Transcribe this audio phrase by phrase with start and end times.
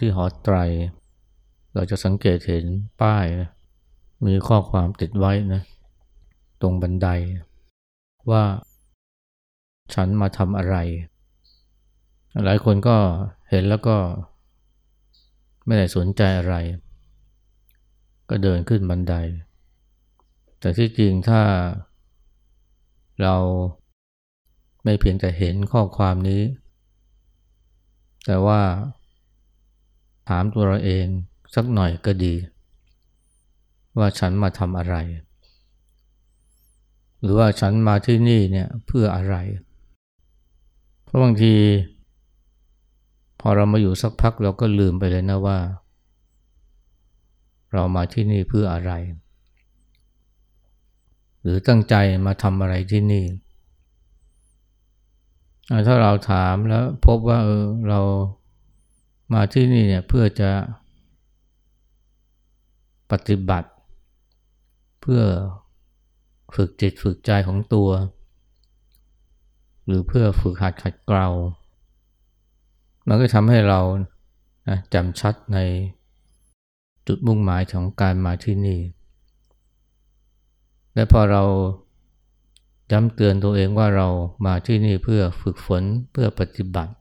[0.00, 0.56] ที่หอไตร
[1.74, 2.64] เราจะสังเกตเห็น
[3.02, 3.26] ป้าย
[4.26, 5.62] มีข้อความติดไว้นะ
[6.60, 7.08] ตรงบันได
[8.30, 8.44] ว่า
[9.94, 10.76] ฉันมาทำอะไร
[12.44, 12.96] หลายคนก็
[13.50, 13.96] เห็นแล้วก็
[15.66, 16.54] ไม่ได้สนใจอะไร
[18.30, 19.14] ก็เดินขึ้นบันได
[20.60, 21.42] แต่ที่จริงถ้า
[23.22, 23.36] เรา
[24.84, 26.42] ไม่เพียงแต่เห็นข้อความนี้
[28.26, 28.60] แต่ว่า
[30.28, 31.06] ถามตัวเราเอง
[31.54, 32.34] สักหน่อยก็ดี
[33.98, 34.96] ว่าฉันมาทำอะไร
[37.20, 39.36] หรือว่าฉันมาที่นี่เนี่ยเพื่ออะไร
[41.04, 41.54] เพราะบางที
[43.40, 45.58] พอเรามาอยู่สักพักเราก็ลืมไปเลยนะว่า
[47.72, 48.92] เรามาที่นี่เพื่ออะไร
[51.42, 51.94] หรือตั้งใจ
[52.26, 53.24] มาทำอะไรที่นี่
[55.86, 58.00] ถ้าเราถามแล้วพบว่าเออเรา
[59.32, 60.50] มาที่นี่เนี่ยเพื่อจะ
[63.10, 63.70] ปฏิบัติ
[65.00, 65.22] เพื่อ
[66.54, 67.88] ฝึกจิตฝึกใจของตัว
[69.86, 71.28] หรือเพื่อฝึกหัดขัดเกลา
[73.08, 73.80] มันก็ทำให้เรา
[74.68, 75.58] นะจำชัดใน
[77.06, 78.80] จุดมุ่งหมายของการมาที่นี่
[80.94, 81.42] และพอเรา
[82.92, 84.08] ย้ำเตือนตัวเองว่าเรา
[84.46, 86.92] มาที่นี่เพื่อฝึกฝนเพื่อปฏิบัติ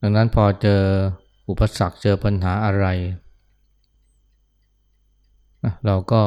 [0.00, 0.82] ดังนั้นพอเจอ
[1.48, 2.86] อุปสรรคเจอปัญหาอะไร
[5.86, 6.22] เราก็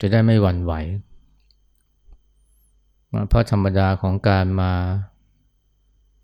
[0.00, 0.72] จะได้ไม่หวั่นไหว
[3.28, 4.72] เพราะธรรมดาของการมา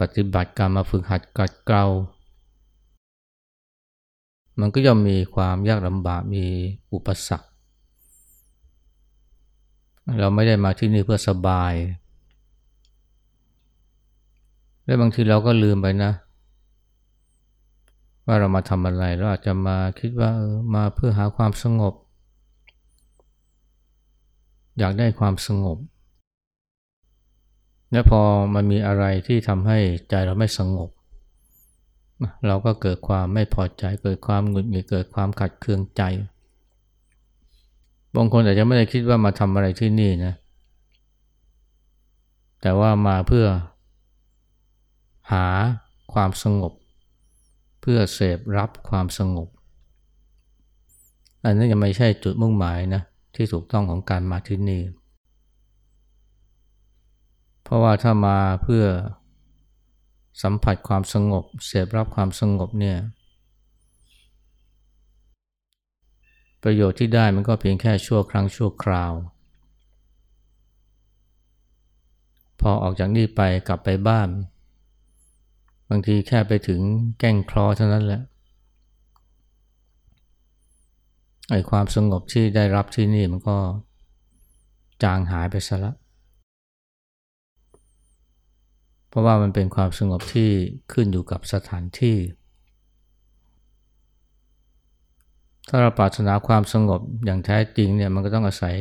[0.01, 1.85] ปฏิบัติการมาฝึกหัดกัดเกลา
[4.61, 6.45] มันก็ย่อมมีความยากลำบากมี
[6.93, 7.47] อุปสรรค
[10.21, 11.73] เราไม่ได้มาที่นี่เพื่อสบาย
[14.91, 16.13] และบางทีเราก็ลืมไปนะ
[18.27, 21.95] ว่าเรามาทำอะไร เราอาจจะมาคิดว่าออมาเพื่อหาความสงบ
[24.79, 25.79] อยากได้ความสงบ
[27.93, 28.21] และพอ
[28.55, 29.79] มันมีอะไรที่ทำให้
[30.11, 30.91] ใจเราไม่สงบ
[32.47, 36.03] เราก็เกิดความไม่พอใจ เกิดความหงุดหงิดเกิดความขัดเคืองใจ
[38.17, 40.35] บางคนอาจจะไม่ได้คิดว่ามาทำอะไรที่นี่นะ
[42.61, 43.47] แต่ว่ามาเพื่อ
[45.31, 45.47] หา
[46.13, 46.73] ความสงบ
[47.81, 49.49] เพื่อเสพรับความสงบ
[51.45, 53.03] อันนั้นยังไม่ใช่จุดมุ่งหมายนะ
[53.35, 54.83] ที่ถูกต้องของการมาที่นี่
[57.63, 58.85] เพราะว่าถ้ามาเพื่อ
[60.43, 62.99] สัมผัสความสงบ เสพรับความสงบเนี่ย
[66.63, 69.13] ประโยชน์ที่ได้มันก็เพียงแค่ชั่วครั้งชั่วคราว
[72.61, 74.29] พอออกจากนี่ไปกลับไปบ้าน
[75.91, 76.81] บางทีแค่ไปถึง
[77.19, 78.23] แก้งคลอเท่านั้นแหละ
[81.51, 83.57] ไอ้ความสงบที่ได้รับที่นี่มันก็
[85.03, 85.93] จางหายไปซะละ
[89.09, 90.51] เพราะว่ามันเป็นความสงบที่
[90.93, 92.17] ขึ้นอยู่กับสถานที่
[95.69, 98.77] ถ้าเราปรารถนาความสงบอย่างแท้จริงเนี่ยมันก็ต้องอาศัย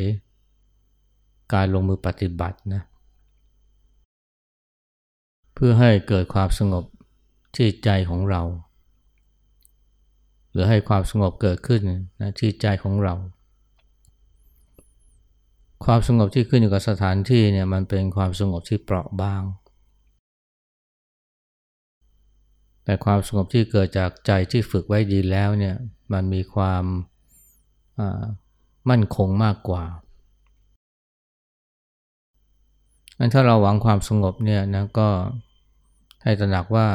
[1.53, 2.81] การลงมือปฏิบัตินะ
[5.53, 6.83] เพื่อให้เกิดความสงบ
[7.55, 8.41] ที่ใจของเรา
[10.51, 11.81] หรือให้ความสงบเกิดขึ้น
[12.21, 13.13] นะที่ใจของเรา
[15.85, 19.43] ความสงบที่ขึ้นอยู่กับสถานที่เนี่ยมันเป็นความสงบที่เปราะบาง
[22.83, 25.75] แต่ความสงบที่เกิดจากใจที่ฝึกไว้ดีแล้วเนี่ย
[26.13, 26.83] มันมีความ
[28.89, 35.09] มั่นคงมากกว่าันถ้าเราหวังความสงบเนี่ยนะก็
[36.23, 36.87] ให้ตระหนักว่า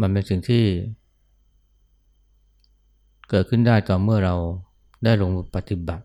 [0.00, 0.64] มันเป็นสิ่งที่
[3.30, 4.34] เกิดขึ้นได้ต่อเมื่อเรา
[5.04, 6.04] ได้ลงปฏิบัติ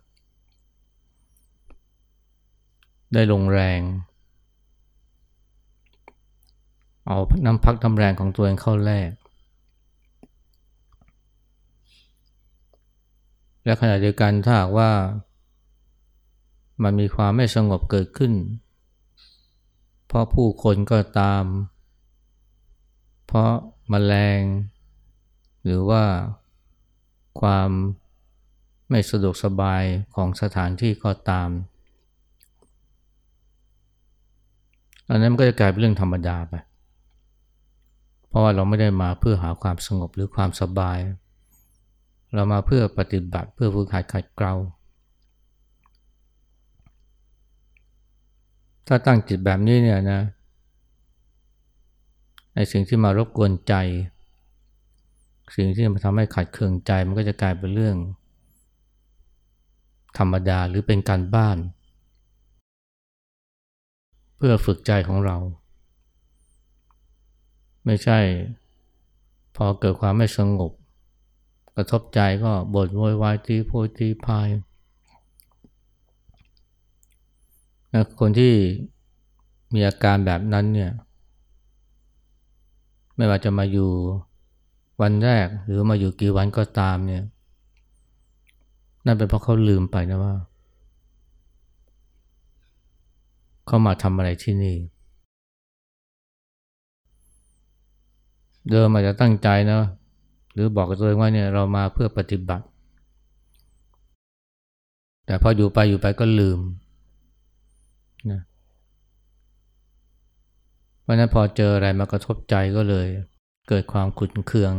[3.13, 3.79] ได้ลงแรง
[7.07, 9.11] เอาน้ำพักน้ำแรงของตัวเองเข้าแลก
[13.65, 14.91] และขณะเดียวกันถ้าหากว่า
[16.83, 18.33] มันมีความไม่สงบเกิดขึ้น
[20.07, 21.43] เพราะผู้คนก็ตาม
[23.27, 23.51] เพราะ
[23.91, 24.41] มแมลง
[25.63, 26.03] หรือว่า
[27.41, 27.69] ความ
[28.89, 29.83] ไม่สะดวกสบาย
[30.15, 31.49] ของสถานที่ก็ตาม
[35.09, 36.53] อันนั้นมันก็จะกลายเป็นเรื่องธรรมดาไป
[38.27, 40.97] เพราะว่าเราไม่ได้มาเพื่อหาความสงบหรือความสบาย
[42.35, 44.53] เรามาเพื่อปฏิบัติเพื่อฝึกหัดขัดเกลา
[48.87, 50.21] ถ้าตั้งจิตแบบนี้เนี่ยนะ
[52.71, 53.73] สิ่งที่มารบกวนใจ
[55.55, 57.95] สิ่งที่มาทำให้ขัดเคืองใจมันก็จะกลายเป็นเรื่อง
[60.17, 61.57] ธรรมดาหรือเป็นการบ้าน
[64.37, 65.37] เพื่อฝึกใจของเรา
[67.85, 68.19] ไม่ใช่
[69.55, 70.71] พอเกิดความไม่สงบ
[71.75, 74.47] กระทบใจก็บ่นโวยวายตีโพยตีพาย
[78.19, 78.53] คนที่
[79.73, 80.91] มีอาการแบบนั้นเนี่ย
[83.19, 83.89] ไม่ว่าจะมาอยู่
[85.01, 87.23] วันแรกหรือมาอยู่กี่วันก็ตามเนี่ย
[89.05, 90.33] นั่นเป็นเพราะเขาลืมไปนะว่า
[93.65, 94.77] เขามาทำอะไรที่นี่
[98.69, 99.81] เดิมอาจจะตั้งใจนะ
[100.53, 102.65] หรือบอกกับตัวเองว่าเนี่ยเรามาเพื่อปฏิบัติ
[105.25, 106.59] แต่พออยู่ไปอยู่ไปก็ลืม
[108.31, 108.41] นะ
[111.09, 113.07] ราะนั้นพอเจออะไรมากระทบใจก็เลย
[113.69, 114.73] เกิดความขุนเคือง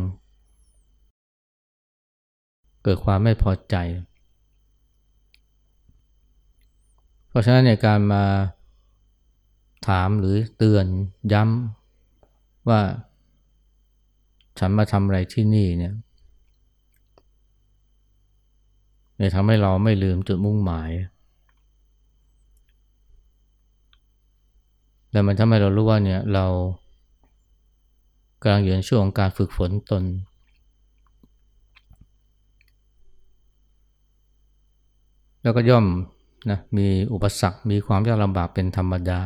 [2.84, 3.76] เกิดความไม่พอใจ
[7.28, 8.24] เพราะฉะนั้นในการมา
[9.88, 10.86] ถามหรือเตือน
[11.32, 12.80] ย้ำว่า
[14.58, 15.94] ฉันมาทำอะไรที่นี่เนี่ย
[19.20, 20.90] จะทำให้เราไม่ลืมจุดมุ่งหมาย
[25.12, 26.46] และมันทำให้เรารู้ว่าเนี่ยเรา
[28.42, 30.04] กำลังอยู่ในช่วงของการฝึกฝนตน
[35.42, 35.86] แล้วก็ย่อม
[36.50, 39.20] นะมีอุปสรรค มีความยากลำบากเป็นธรรมดา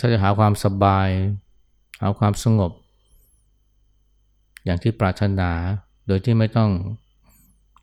[0.00, 1.08] ถ้าจะหาความสบาย
[2.00, 2.72] หาความสงบ
[4.64, 5.50] อย่างที่ปรารถนา
[6.06, 6.70] โดยที่ไม่ต้อง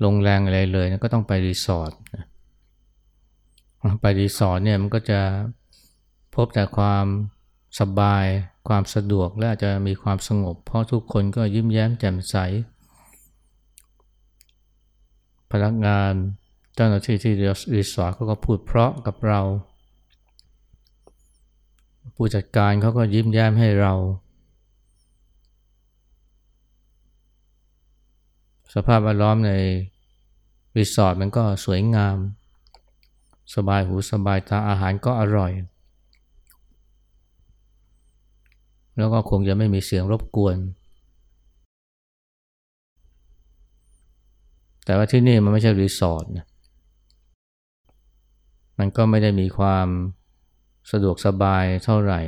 [0.06, 1.92] ลงแรงอะไรเลยก็ต้องไปรีสอร์ท
[4.02, 5.22] ไปรีสอร์ทเนี่ยมันก็จะ
[6.36, 7.06] พบแต่ความ
[7.80, 8.26] สบาย
[8.68, 12.36] ความสะดวกและอาจจะมีความสงบ เพราะทุกคนก็ยิ้มแย้มแจ่มใส
[15.52, 16.14] พนักงาน
[16.76, 17.34] เจ้าหน้าที่ที่
[17.76, 19.42] รีสอร์ทเขาก็พูดเพราะกับเรา
[22.16, 23.94] ผู้จัดการเขาก็ยิ้มแย้มให้เรา
[28.74, 29.52] สภาพแวดล้อมใน
[30.78, 32.18] รีสอร์ทมันก็สวยงาม
[33.53, 35.51] สบายหูสบายตาอาหารก็อร่อย
[38.97, 40.56] แล้วก็คงจะไม่มีเสียงรบกวน
[44.86, 46.45] แต่ว่าที่นี่มันไม่ใช่รีสอร์ทนะ
[48.80, 49.88] มันก็ไม่ได้มีความ
[50.92, 52.21] สะดวกสบายเท่าไหร่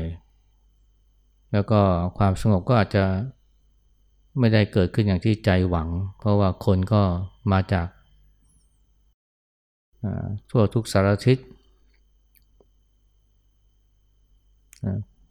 [1.52, 1.82] แล้วก็
[2.18, 3.04] ความสงบก็อาจจะ
[4.40, 7.02] ไม่ได้เกิดขึ้นอย่างที่ใจหวัง เพราะว่าคนก็
[7.52, 7.88] มาจาก
[10.50, 11.38] ทั่วทุกสารทิศ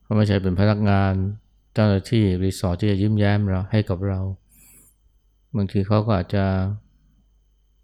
[0.02, 1.12] เขาไม่ใช่เป็นพนักงาน
[1.74, 4.20] เจ้าหน้าที่รีสอร์ทที่จะยิ้มแย้มเราให้กับเรา
[5.56, 6.44] บางทีเขาก็อาจจะ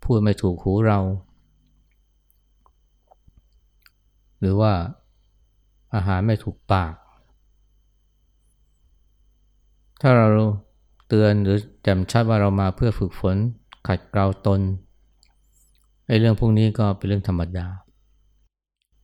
[0.04, 0.98] พูดไม่ถูกหูเรา
[4.40, 4.72] หรือว่า
[5.94, 6.94] อาหารไม่ถูกปาก
[10.00, 10.26] ถ้าเรา
[11.08, 13.36] เตือนหรือแจ่มชัดว่าเรามาเพื่อฝึกฝน
[13.86, 14.60] ขัดเกลาตน
[16.06, 17.66] ไอ้เรื่องพวกนี้ก็เป็นเรื่องธรรมดา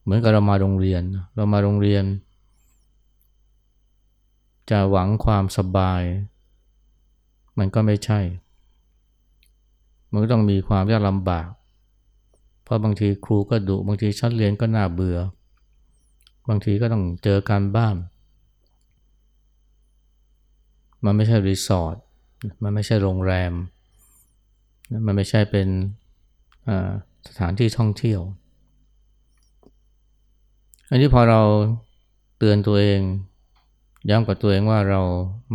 [0.02, 1.02] เหมือนกับเรามาโรงเรียน
[1.37, 2.05] เรามาโรงเรียน
[4.71, 6.02] จะหวังความสบาย
[7.59, 8.21] มันก็ไม่ใช่
[10.11, 11.49] มันก็ต้องมีความยากลำบาก
[12.62, 15.19] เพราะบางทีครูก็ดุบางทีชั้นเรียนก็น่าเบื่อ
[16.49, 17.97] บางทีก็ต้องเจอการบ้าน
[21.05, 21.97] มันไม่ใช่รีสอร์ท
[22.62, 23.52] มันไม่ใช่โรงแรม
[25.07, 25.69] มันไม่ใช่เป็น
[27.29, 28.21] สถานที่ท่องเที่ยว
[30.91, 31.41] อันนี้พอเรา
[32.39, 33.01] เตือนตัวเอง
[34.11, 35.01] ย้ำกับตัวเองว่าเรา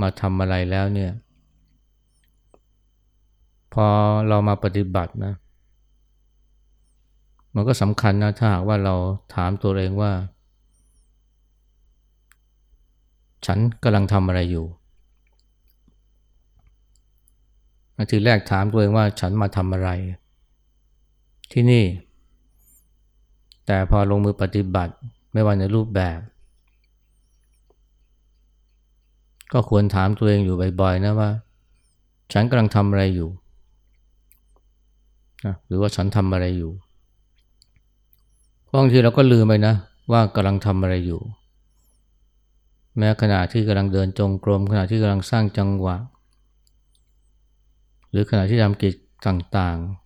[0.02, 1.12] มาทำอะไรแล้วเนี่ย
[3.74, 3.88] พอ
[4.28, 5.34] เรามาปฏิบัตินะ
[7.56, 8.96] มันก็สำคัญนะถ้าหากว่าเรา
[9.36, 10.12] ถามตัวเองว่า
[13.46, 14.66] ฉันกำลังทำอะไรอยู่
[18.12, 19.90] ทีแรกถามตัวเองว่าฉันมาทำอะไร
[21.52, 21.86] ที่นี่
[23.66, 24.94] แต่พอลงมือปฏิบัติ
[25.34, 26.20] ไม่ว่าในรูปแบบ
[29.54, 31.30] ก็ควรถามตัวเองอยู่บ่อยๆนะว่า
[32.34, 33.30] ฉันกำลังทำอะไรอยู่
[35.46, 36.72] นะหรือว่าฉันทำอะไรอยู่
[38.74, 39.76] บางทีเราก็ลืมไปนะ
[40.12, 41.22] ว่ากำลังทำอะไรอยู่
[42.98, 45.96] แม้ขณะที่กำลังเดินจงกรมขณะที่กำลังสร้างจังหวะ
[48.10, 48.94] หรือขณะที่ทำกิจ
[49.28, 50.03] ต่างๆ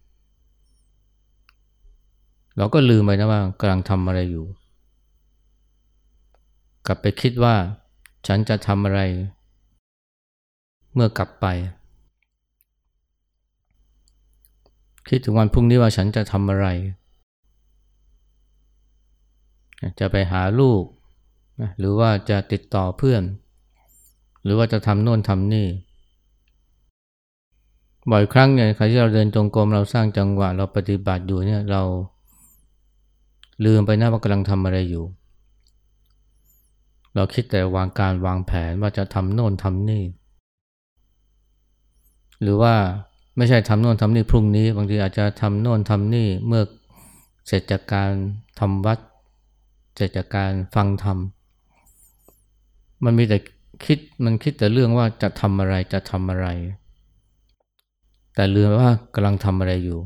[2.57, 4.45] เราก็ลืมไปนะว่ากำลังทำอะไรอยู่
[6.87, 7.55] กลับไปคิดว่า
[8.27, 9.01] ฉันจะทำอะไร
[10.93, 11.45] เมื่อกลับไป
[15.09, 16.67] คิดถึงวันพรุ่งนี้ว่าฉันจะทำอะไร
[19.99, 20.83] จะไปหาลูก
[21.79, 23.23] หรือว่าจะติดต่อเพื่อน
[24.43, 25.67] หรือว่าจะทำโน่นทำนี่
[28.11, 31.81] บ่อยครั้งเนี่ยใครที่เราเดินจงกรมเราสร้างจังหวะเราปฏิบัติอยู่เนี่ยเรา
[33.65, 35.05] ลืมไปนะว่ากำลังทำอะไรอยู่
[37.15, 40.03] เราคิดแต่วางการวางแผนว่าจะทำโน่นทำนี่
[42.41, 42.75] หรือว่า
[43.37, 46.63] ไม่ใช่ทำโน่นทำนี่พรุ่งนี้ บางทีอาจจะทำโน่นทำนี่เมื่อ
[47.47, 48.11] เสร็จจากการ
[48.59, 48.99] ทำวัด
[49.95, 51.17] เสร็จจากการฟังธรรม
[53.03, 53.37] มันมีแต่
[53.85, 56.47] คิดมันคิดแต่เรื่องว่าจะทำอะไรจะทำอะไร
[58.35, 59.99] แต่ลืมไปว่ากำลังทำอะไรอยู่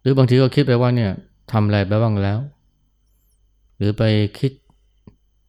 [0.00, 1.12] หรือบางทีก็คิดไปว่าเนี่ย
[1.52, 2.38] ทำอะไรไปบ้างแล้ว
[3.76, 4.02] หรือไป
[4.38, 4.52] คิด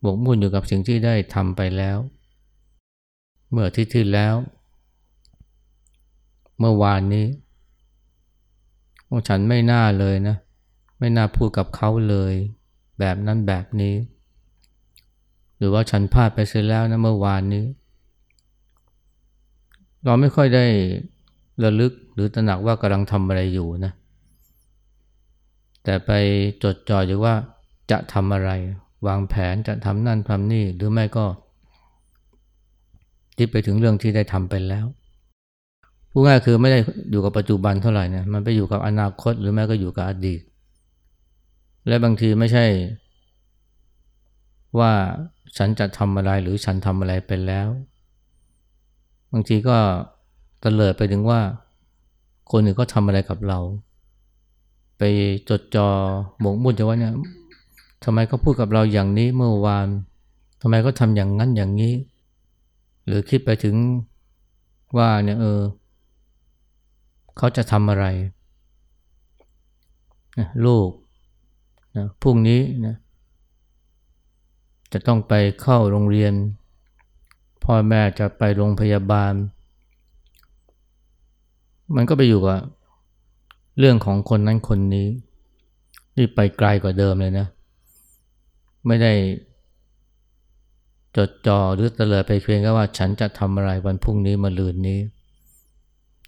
[0.04, 1.98] บกมุ่นอยู่กับสิ่งที่ได้ทำไปแล้ว
[3.52, 4.36] เมื่อที่ที่แล้ว
[6.60, 7.26] เมื่อวานนี้
[9.06, 10.36] โอ้ฉันไม่น่าเลยนะ
[11.00, 12.34] ไม่น่าพูดกับเขาเลย
[13.00, 13.96] แบบนั้นแบบนี้
[15.58, 17.66] หรือว่าฉันพลาดไปเสียแล้วนะเมื่อวานนี้
[20.06, 20.66] เราไม่ค่อยได้
[21.64, 26.12] ระลึกหรือตระหนักว่ากำลังทำอะไรอยู่นะเแต่ไป
[26.64, 27.36] จดจ่ออยู่ว่า
[27.92, 28.50] จะทำอะไร
[29.08, 31.26] วางแผนจะทำนั่นทำนี่ หรือไม่ก็
[33.38, 34.86] คิดไปถึงเรื่องที่ได้ทำไปแล้ว
[36.12, 36.80] พูดง่ายคือไม่ได้
[37.12, 40.42] อยู่กับปัจจุบันเท่าไหร่นะมันไปอยู่กับอนาคตหรือแม้ก็อยู่กับอดีต
[41.88, 42.66] และบางทีไม่ใช่
[44.80, 44.92] ว่า
[45.58, 47.68] ฉันจะทำอะไรหรือฉันทำอะไรไปแล้ว
[49.34, 49.78] บางทีก็
[50.64, 51.42] ตะเลิดไปถึงว่า
[52.52, 53.60] คนอื่นก็ทำอะไรกับเรา
[54.98, 55.02] ไป
[55.50, 55.88] จดจอ่อ
[56.40, 57.14] หมกมุ่นจะว่าเนี่ย
[58.04, 59.88] ทำไมเขาพูดกับเราอย่างนี้เมื่อวาน
[60.62, 61.94] ทำไมเขาทำอย่างนั้นอย่างนี้
[63.06, 63.76] หรือคิดไปถึง
[64.98, 65.62] ว่าเนี่ยเออ
[67.38, 68.06] เขาจะทำอะไร
[70.40, 70.90] นะลูก
[71.96, 72.96] นะพรุ่งนี้นะ
[74.94, 76.34] จะต้องไปเข้าโรงเรียน
[77.64, 79.34] พ่อแม่จะไปโรงพยาบาล
[81.96, 82.60] มันก็ไปอยู่กับ
[83.80, 85.08] เรื่องของคนนั้นคนนี้
[86.18, 87.48] นี่ไปไกลกว่าเดิมเลยนะ
[88.88, 89.14] ไม่ได้
[91.18, 95.00] จดจ่อหรือเตลิดไปเพียงแค่ว่าฉันจะทำอะไรวันพรุ่งนี้มาลืนนี้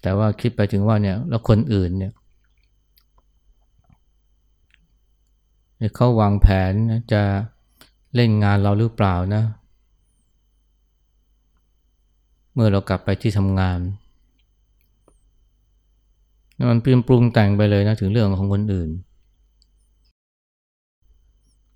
[0.02, 2.12] แต่ว่าคิดไปถึงว่าเนี่ยแล้วคนอื่นเนี่ย
[5.96, 6.72] เขาวางแผน
[7.12, 7.22] จะ
[8.14, 9.42] เล่นงานเราหรือเปล่านะ
[12.54, 13.78] เมื่อเรากลับไปที่ทำงาน
[16.70, 18.90] มันเปลี่ยนปรุงแต่งไปเลยนะถึงเรื่องของคนอื่น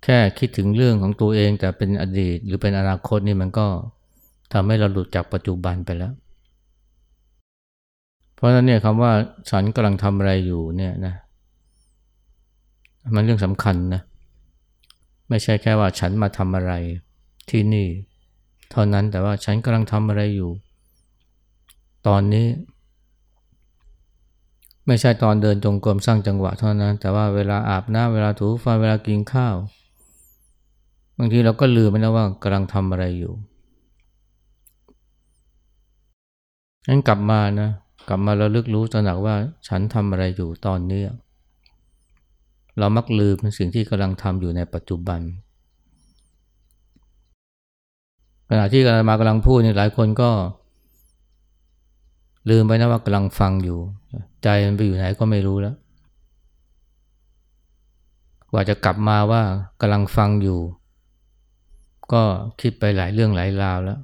[0.03, 3.67] แค่คิดถึงเรื่องของตัวเองแต่เป็นอดีตหรือเป็นอนาคตนี่มันก็
[4.53, 6.13] ทำให้เราหลุดจากปัจจุบันไปแล้ว
[8.35, 9.11] เพราะฉะนั้นเนี่ยคำว่า
[9.49, 11.13] ฉันกำลังทำอะไรอยู่เนี่ยนะ
[13.15, 14.01] มันเรื่องสำคัญนะ
[15.29, 16.73] ไม่ใช่แค่ว่าฉันมาทำอะไร
[17.49, 17.87] ที่นี่
[18.71, 20.51] เท่านั้นแต่ว่าฉันกำลังทำอะไรอยู่
[22.07, 22.45] ตอนนี้
[24.87, 29.55] ไม่ใช่ตอนเดินจงกรมสร้างจังหวะเท่านั้น แต่ว่าเวลาอาบน้ำเวลาถูฟันเวลากินข้าว
[31.17, 33.33] บางทีเราก็ลืมไปแล้วว่ากำลังทำอะไรอยู่
[36.87, 37.69] งั้นกลับมานะ
[38.07, 39.35] กลับมาเราลึกรู้ตระหนักว่า
[39.67, 41.01] ฉันทำอะไรอยู่ตอนนี้
[42.79, 45.21] เรามักลืมสิ่งที่กำลังทำอยู่ในปัจจุบัน
[48.49, 50.29] ขณะที่กำลังมากำลังพูดนี่หลายคนก็
[52.49, 53.79] ลืมไปนะว่ากำลังฟังอยู่
[54.43, 55.75] ใจมันไปอยู่ไหนก็ไม่รู้แล้ว
[58.51, 59.41] กว่าจะกลับมาว่า
[59.81, 60.59] กำลังฟังอยู่
[62.13, 62.23] ก็
[62.61, 63.99] คิดไปหลายเรื่องหลายราวแล้ว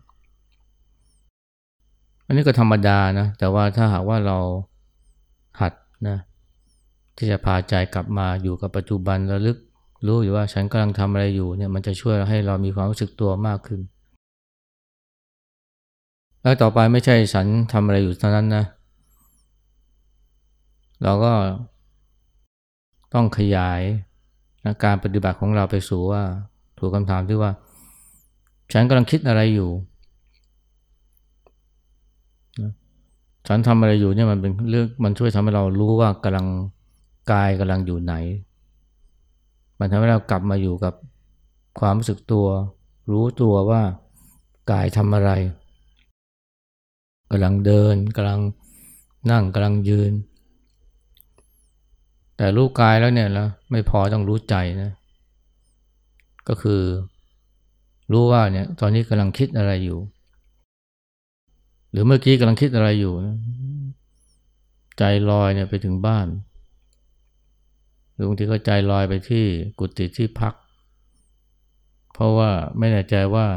[2.25, 4.38] อันนี้ก็ธรรมดานะ แต่ว่าถ้าหากว่าเรา
[5.62, 5.74] หัด
[6.07, 6.17] นะ
[7.17, 9.57] ที่จะพาใจกลับมาอยู่กับปัจจุบันระลึก
[10.07, 13.79] รู้อยู่ว่าฉันกำลังทำอะไรอยู่เนี่ยมันจะช่วยให้เรามีความรู้สึกตัวมากขึ้น
[16.41, 18.63] แล้วต่อไปไม่ใช่ฉันทำอะไรอยู่เท่านั้นนะ
[21.03, 21.33] เราก็
[23.13, 23.81] ต้องขยาย
[24.65, 26.24] นะการปฏิบัติของเราไปสู่ว่า
[26.79, 27.51] ถูกคำถามที่ว่า
[28.74, 29.69] ฉันกำลังคิดอะไรอยู่
[33.48, 36.48] ฉันทำอะไรอยู่เนี่ยมันเป็นเรื่องมันช่วยทำให้เรารู้ว่ากำลัง
[37.31, 38.13] กายกำลังอยู่ไหน
[39.79, 40.93] มันทำให้เรากลับมาอยู่กับ
[41.79, 42.48] ความรู้สึกตัว
[43.12, 43.81] รู้ตัวว่า
[44.71, 45.31] กายทำอะไร
[47.31, 48.41] กำลังเดินกำลัง
[49.31, 50.13] นั่งกำลังยืน
[52.38, 54.91] แต่รู้กายแล้วเนี่ยแล้วไม่พอต้องรู้ใจนะ
[56.47, 56.81] ก็คือ
[58.11, 60.00] รู้ว่าเนี่ยตอนนี้กำลังคิดอะไรอยู่
[61.91, 63.38] หรือเมื่อกี้กำลังคิดอะไรอยู่นะ
[64.97, 66.27] ใจลอยเนี่ยไปถึงบ้าน
[68.13, 69.45] หรือบางทีก็ใจลอยไปที่
[69.79, 70.53] กุฏิที่พัก
[72.13, 73.47] เพราะว่าไม่แน่ใจว่า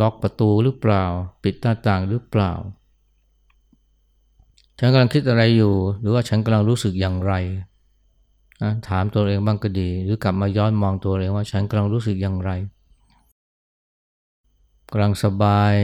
[0.00, 1.04] ล็อกประตูหรือเปล่า
[1.42, 2.52] ปิดหน้าต่างหรือเปล่า
[4.78, 7.34] ฉันกำลังคิดอะไรอยู่ หรือว่าฉันกำลังรู้สึกอย่างไร
[8.88, 12.50] ถามตัวเองบ้างก็ดี หรือกลับมาย้อนมองตัวเองว่าฉันกำลังรู้สึกอย่างไร
[14.90, 15.74] กำลังสบาย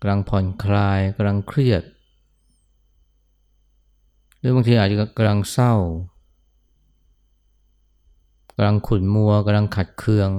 [0.00, 1.82] กำลังผ่อนคลายกำลังเครียด
[4.38, 5.74] หรือบางทีอาจจะกำลังเศร้า
[8.54, 10.30] กำลังขุ่นมัวกำลังขัดเคือง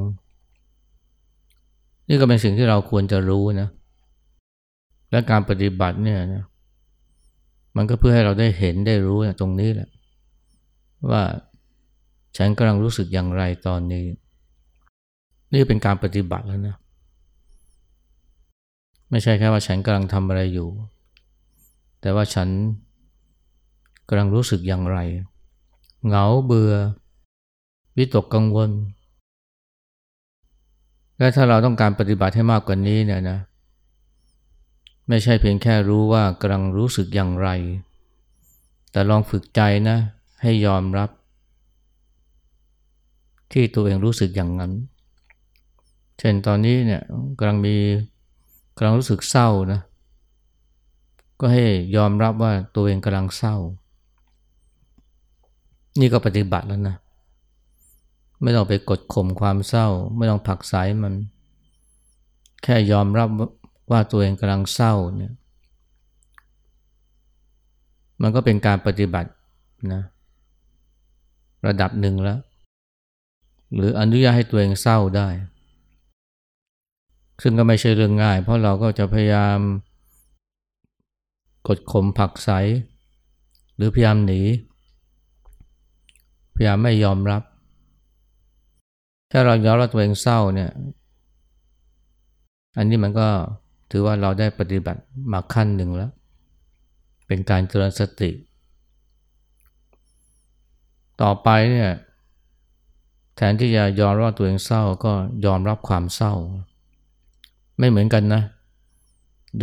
[2.12, 3.70] นี่ก็เป็นสิ่งที่เราควรจะรู้นะ
[5.12, 6.44] และการปฏิบัติเนี่ยนะ
[7.78, 9.90] มันก็เพื่อให้เราได้เห็นได้รู้นะตรงนี้แหละ
[11.10, 11.24] ว่า
[12.38, 14.06] ฉันกำลังรู้สึกอย่างไรตอนนี้
[15.54, 16.76] นี่เป็นการปฏิบัติแล้วนะ
[19.10, 20.70] ไม่ใช่แค่ว่าฉันกำลังทำอะไรอยู่
[22.02, 22.50] แต่ว่าฉัน
[24.08, 24.98] กำลังรู้สึกอย่างไร
[26.08, 26.74] เหงาเบื่อ
[27.98, 28.70] วิตกกังวล
[31.22, 33.40] และถ้าเราต้องการปฏิบัติให้มากกว่านี้เนี่ยนะ
[35.10, 37.50] ไม่ใช่เพียงแค่รู้ว่ากำลังรู้สึกอย่างไร
[38.92, 39.98] แต่ลองฝึกใจนะ
[40.42, 41.10] ให้ยอมรับ
[43.52, 44.72] ที่ตัวเองรู้สึกอย่างนั้น
[46.20, 47.02] เช่นตอนนี้เนี่ย
[47.38, 47.76] กำลังมี
[48.78, 49.80] กำลังรู้สึกเศร้านะ
[51.40, 53.56] ก็ให้ยอมรับว่าตัวเองกำลังเศร้า
[56.00, 56.96] นี่ก็ปฏิบัติแล้วนะ
[58.42, 61.14] ไม่ต้องไปกดข่มความเศร้า ไม่ต้องผักสายมัน
[62.64, 63.30] แค่ยอมรับ
[63.92, 65.34] ว่าตัวเองกำลังเศร้าเนี่ย
[68.22, 69.30] มันก็เป็นการปฏิบัติ
[69.94, 70.02] นะ
[71.68, 72.40] ระดับหนึ่งแล้ว
[73.74, 75.28] หรืออนุญาตให้ตัวเองเศร้าได้
[77.42, 79.60] ซึ่งก็ไม่ใช่เรื่องง่าย เพราะเราก็จะพยายาม
[81.68, 82.50] กดข่มผักใส
[83.76, 84.42] หรือพยายามหนี
[86.56, 87.44] พยายามไม่ยอมรับ
[89.32, 90.70] ถ้าเรายอมรับตัวเองเศร้าเนี่ย
[92.78, 93.28] อันนี้มันก็
[93.92, 96.12] ถือว่าเราได้ปฏิบัติมาขั้นหนึ่งแล้ว
[97.28, 98.32] เป็นการเจริญสติ
[101.22, 101.92] ต่อไปเนี่ย
[103.36, 105.12] แทนที่จะยอมรับตัวเองเศร้าก็
[105.46, 106.34] ยอมรับความเศร้า
[107.80, 108.42] ไม่เหมือนกันนะ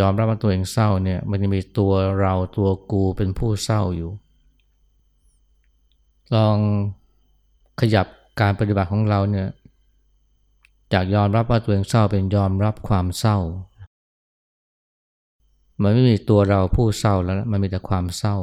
[0.00, 4.10] ยอมรับว่าตัวเองเศร้าเนี่ย มันจะมีตัวเราตัวกูเป็นผู้เศร้าอยู่
[6.34, 6.56] ลอง
[7.80, 8.06] ขยับ
[8.40, 9.48] การปฏิบัติของเราเนี่ย
[10.92, 13.38] จากยอมรับว่าตัวเองเศร้าเป็นยอมรับความเศร้า
[15.82, 18.36] มันไม่มีตัวเราผู้เศร้าแล้วมันมีแต่ความเศร้า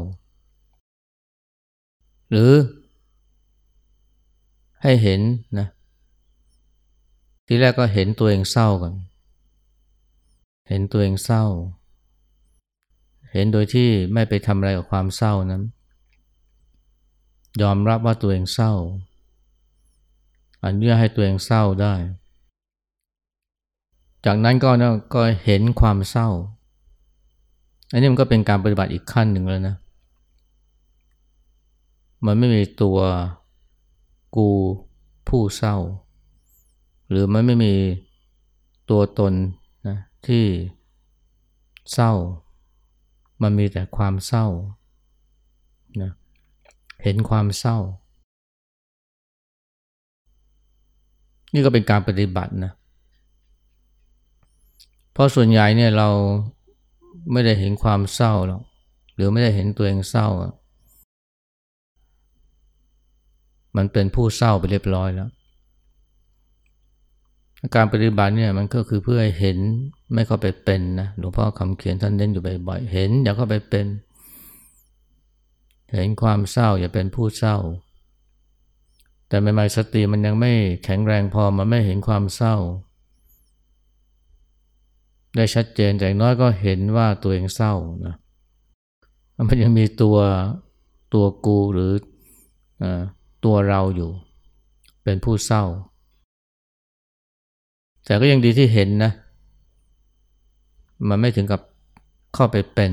[2.29, 2.51] หรือ
[4.83, 5.21] ให้เห็น
[5.59, 5.67] นะ
[7.47, 8.93] ทีแรกก็เห็นตัวเองเศร้าก่อน
[10.69, 11.43] เห็นตัวเองเศร้า
[13.31, 15.63] เห็นโดยที่ไม่ไปทำอะไรกับความเศร้านั้น
[17.61, 18.73] ยอมรับว่าตัวเองเศร้า
[20.65, 21.93] อนุญาตให้ตัวเองเศร้าได้
[24.25, 26.29] จากนั้นก็นะก็เห็นความเศร้า
[27.91, 29.75] อันนี้มันก็เป็นการปฏิบัติอีกขั้นหนึ่งแล้วนะ
[32.25, 32.97] มันไม่มีตัว
[34.35, 34.49] กู
[35.27, 35.77] ผู้เศร้า
[37.09, 37.73] หรือมันไม่มี
[38.89, 39.33] ตัวตน
[39.87, 39.97] นะ
[40.27, 40.45] ที่
[41.93, 42.11] เศร้า
[43.41, 44.45] มันมีแต่ความเศร้า
[46.01, 46.11] นะ
[47.03, 47.77] เห็นความเศร้า
[51.55, 52.71] นี่ก็เป็นการปฏิบัตินะ
[55.13, 56.09] เพราะส่วนใหญ่เนี่ยเรา
[57.31, 58.61] ไม่ได้เห็นความเศร้าหรอก
[59.15, 60.27] หรือไม่ได้เห็นตัวเองเศร้า
[63.77, 65.29] มันเป็นผู้เศร้าไปเรียบร้อยแล้ว
[67.75, 69.57] การปฏิบัติเนี่ยมันก็คือเพื่อเห็น
[70.13, 73.87] ไม่เข้าไปเป็นนะหลวงพ่อคำเขียนท่านเน้นอยู่บ่อยๆ เห็นอย่าเข้าไปเป็น
[75.93, 77.57] เห็นความเศร้าอย่าเป็นผู้เศร้า
[79.35, 80.51] แต่ใหม่ๆสติมันยังไม่
[80.83, 82.55] แข็งแรงพอมันไม่เห็นความเศร้า
[85.35, 87.73] ได้ชัดเจนแต่น้อยก็เห็นว่าตัวเองเศร้า
[88.05, 88.15] นะ
[89.47, 90.17] มันยังมีตัว
[91.13, 91.91] ตัวกูหรือ
[92.81, 92.83] อ
[93.45, 94.09] ตัวเราอยู่
[95.03, 95.63] เป็นผู้เศร้า
[98.05, 99.11] แต่ก็ยังดีที่เห็นนะ
[101.09, 101.61] มันไม่ถึงกับ
[102.33, 102.91] เข้าไปเป็น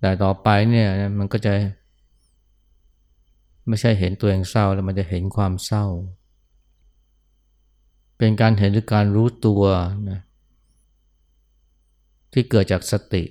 [0.00, 1.52] แต่ต่อไปเนี่ยมันก็จะ
[3.68, 5.86] ไม่ใช่เห็นตัวเองเศร้าแล้วมันจะเห็นความเศร้า
[8.18, 9.62] เป็นการเห็นหรือการรู้ตัว
[10.10, 10.20] นะ
[12.32, 13.24] ที่เกิดจากสติ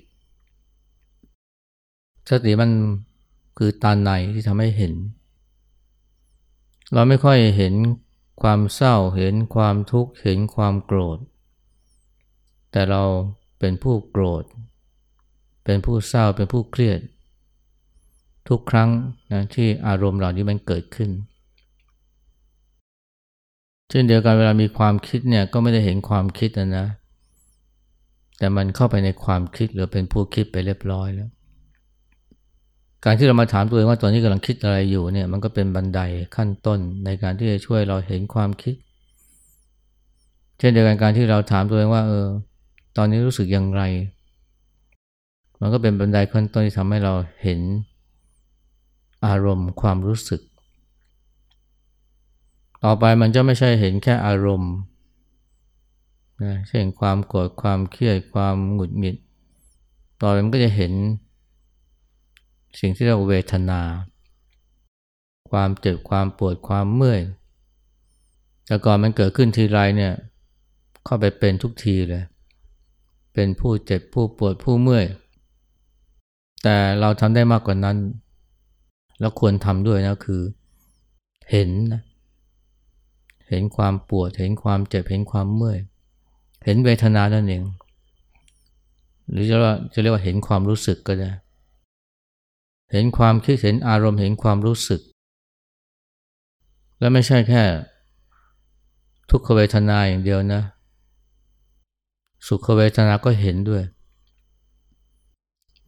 [2.30, 2.72] สติมัน
[3.58, 4.94] คือตาในที่ทำให้เห็น
[6.94, 7.74] เราไม่ค่อยเห็น
[8.42, 11.18] ความเศร้าเห็นความทุกข์เห็นความโกรธ
[12.72, 13.04] แต่เรา
[13.60, 14.44] เป็นผู้โกรธ
[15.66, 17.00] เป็นผู้เศร้าเป็นผู้เครียด
[18.50, 18.90] ทุกครั้ง
[19.32, 21.10] นะที่อารมณ์เหล่านี้มันเกิดขึ้น
[23.90, 26.88] เช่นเดียวกันเวลามีความคิดเนี่ยก็ไม่ได้เห็นความคิดนะนะ
[28.38, 31.30] แต่มันเข้าไปในความคิดหรือเป็นผู้คิดไปเรียบร้อยแล้ว
[33.06, 36.00] การที่เรามาถามตัวเองว่าตอนนี้กำลังคิดอะไรอยู่เนี่ยมันก็เป็นบันได
[36.36, 38.76] ขั้นต้นในการที่จะช่วยเราเห็นความคิด
[40.60, 42.28] เช่นเดียวกันการที่เราถามตัวเองว่าเออ
[42.98, 43.82] ตอนนี้รู้สึกอย่างไร
[45.62, 47.60] มันก็เป็นบันไดขั้นต้นที่ทำให้เราเห็น
[49.26, 50.42] อารมณ์ความรู้สึก
[52.84, 54.74] ต่อไปมันจะไม่ใช่เห็นแค่อารมณ์
[56.44, 59.18] นะเช่นความโกรธความเครียดความหงุดหงิด
[60.22, 60.94] ต่อไปมันก็จะเห็น
[62.80, 63.82] สิ่งที่เราเวทนา
[65.52, 67.22] ความเจ็บความปวดความเมื่อย
[68.66, 70.14] แต่ก่อนมันเกิดขึ้นทีไรเนี่ย
[71.06, 72.24] เข้าไปเป็นทุกทีเลย
[73.34, 75.06] เป็นผู้เจ็บผู้ปวดผู้เมื่อย
[76.64, 77.98] แต่เราทำได้มากกว่านั้น
[79.20, 80.42] แล้วควรทำด้วยนะคือ
[81.52, 82.02] เห็นนะ
[83.50, 85.80] เห็นความปวด เห็นความเจ็บ เห็นความเมื่อย
[86.66, 87.64] เห็นเวทนานั่นเอง
[89.30, 91.32] หรือจะว่าจะเรียกว่าเห็นความรู้สึกก็ได้
[92.92, 95.02] เห็นความคิด เห็นอารมณ์ เห็นความรู้สึก
[97.00, 97.64] และไม่ใช่แค่
[99.30, 100.62] ทุกขเวทนาอย่างเดียวนะ
[102.48, 103.84] สุขเวทนาก็เห็นด้วย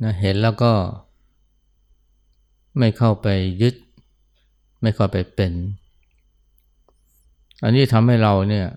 [0.03, 0.71] นะเห็นแล้วก็
[2.77, 3.27] ไม่เข้าไป
[3.61, 3.75] ยึด
[4.81, 5.53] ไม่เข้าไปเป็น
[7.63, 8.67] อันนี้ทำให้เราเนี่ย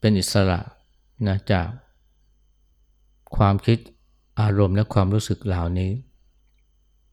[0.00, 0.60] เป็นอิสระ
[1.28, 1.68] นะจาก
[3.36, 3.78] ความคิด
[4.40, 5.90] อารมณ์และความรู้สึกเหล่านี้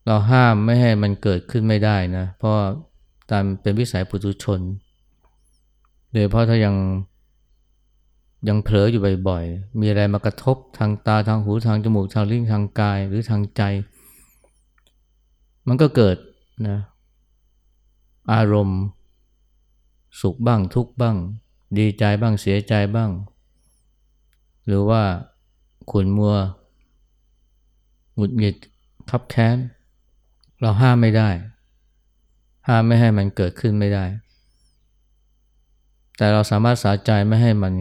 [0.05, 2.53] เราห้ามไม่ให้มันเกิดขึ้นไม่ได้นะ เพราะ
[3.31, 4.59] ตามเป็นวิสัยปุถุชน
[6.13, 6.75] โดยเพราะถ้ายัง
[8.47, 13.61] ยังเผลออยู่บ่อยๆ มีอะไรมากระทบทางตาทางหูทางจมูกทางลิ้นทางกายหรือทางใจ
[15.67, 16.17] มันก็เกิด
[16.67, 16.77] นะ
[18.33, 18.81] อารมณ์
[20.21, 21.17] สุขบ้างทุกบ้าง
[21.77, 23.11] ดีใจบ้างเสียใจบ้าง
[24.67, 25.03] หรือว่า
[25.91, 26.35] ขุนมัว
[28.15, 28.55] หงุดหงิด
[29.09, 29.57] ทับแค้น
[30.59, 31.29] เราห้ามไม่ได้
[32.67, 34.05] ห้ามไม่ให้มันเกิดขึ้นไม่ได้
[36.17, 37.73] แต่เราสามารถสาใจไม่ให้มัน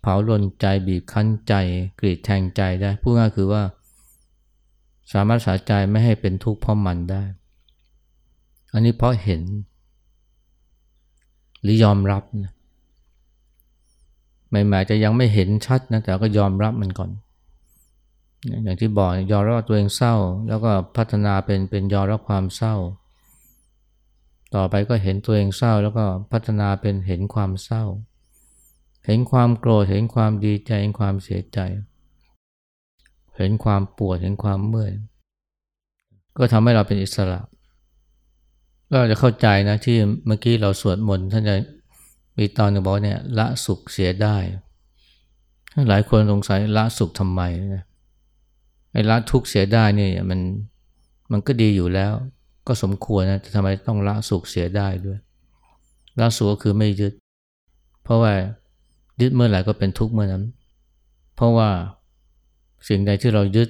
[0.00, 1.54] เผาลนใจบีบคั้นใจ
[2.00, 3.62] กรีดแทงใจได้พูดง่ายคือว่า
[5.12, 7.22] สามารถสาใจไม่ให้เป็นทุกข์เพราะมันได้
[8.72, 9.42] อันนี้เพราะเห็น
[11.62, 12.52] หรือยอมรับนะ
[14.48, 17.10] ใหม่ๆจะยังไม่เห็นชัดนะแต่ก็ยอมรับมันก่อน
[18.64, 20.14] อย่างที่บอกยอมรับว่าตัวเองเศร้า
[20.48, 22.74] แล้วก็พัฒนาเป็นเป็นยอมรับความเศร้า
[24.54, 27.84] ต่อไปก็เห็นตัวเองเศร้า แล้วก็พัฒนาเป็นเห็นความเศร้า
[29.06, 34.92] เห็นความโกรธเห็นความดีใจเห็นความเสียใจเเห็นความปวดเห็นความเมื่อย
[36.36, 37.40] ก็ทำให้เราเป็นอิสระ
[38.92, 41.56] ก็จะเข้าใจนะที่เมื่อกี้เราสวดมนต์ท่านจะ
[42.38, 44.36] มีตอนหนึ่งบอกเนี่ยละสุขเสียได้
[45.88, 47.42] หลายคนสงสัยละสุขทำไม
[47.76, 47.84] นะ
[48.92, 50.40] ไอ้ละทุกข์เสียได้เนี่ยมัน
[51.32, 52.12] มันก็ดีอยู่แล้ว
[52.66, 55.18] ก็สมควรนะแต่ทำไมต้องละสุขเสียได้ด้วย
[56.20, 57.12] ละสุขก็คือไม่ยึด
[58.04, 58.32] เพราะว่า
[59.20, 60.44] ยึดเมื่อไหร่ก็เป็นทุกข์เมื่อนั้น
[61.36, 61.70] เพราะว่า
[62.88, 63.68] สิ่งใดที่เรายึด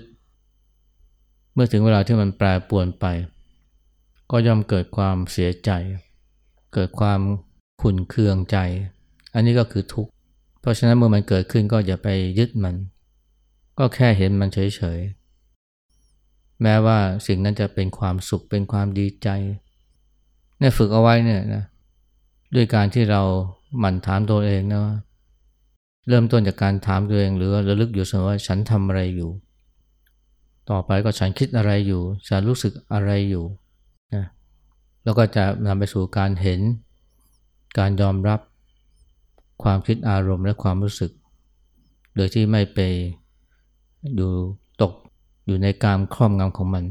[1.55, 3.07] เมื่อถึงเวลาที่มันแปรปรวนไป
[4.31, 5.71] ก็ย่อมเกิดความเสียใจ
[6.75, 7.21] เกิดความ
[7.83, 8.59] ขุ่นเคืองใจ
[9.35, 10.11] อันนี้ก็คือทุกข์
[10.61, 12.77] เพราะฉะนั้นเมื่อมันเกิดขึ้นก็อย่าไปยึดมัน
[13.79, 19.29] ก็แค่เห็นมันเฉยๆ แม้ว่าสิ่งนั้นจะเป็นความสุขเป็นความดีใจ
[20.59, 21.65] เนี่ยฝึกเอาไว้เนี่ยนะ
[22.55, 23.23] ด้วยการที่เรา
[23.79, 24.95] หมั่นถามตัวเองนะว่า
[26.09, 29.31] เริ่มต้นจากการถามตัวเองหรือระลึกอยู่เสมอว่าฉันทำอะไรอยู่
[30.71, 33.45] ต่อไปก็ฉันคิดอะไรอยู่ ฉันรู้สึกอะไรอยู่
[34.15, 34.27] นะ
[35.05, 36.61] แล้วก็จะนำไปสู่การเห็น
[37.79, 38.41] การยอมรับ
[39.63, 41.11] ความคิดอารมณ์และความรู้สึก
[42.17, 42.79] โดยที่ไม่ไป
[44.17, 44.31] อยู่
[44.83, 44.93] ตก
[45.47, 46.85] อยู่ในการครอบงำของมัน